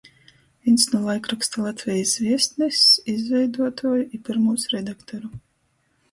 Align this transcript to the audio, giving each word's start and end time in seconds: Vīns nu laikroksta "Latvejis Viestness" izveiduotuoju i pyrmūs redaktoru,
Vīns 0.67 0.83
nu 0.91 0.99
laikroksta 1.07 1.65
"Latvejis 1.65 2.13
Viestness" 2.21 2.87
izveiduotuoju 3.13 4.07
i 4.19 4.21
pyrmūs 4.31 4.65
redaktoru, 4.73 5.31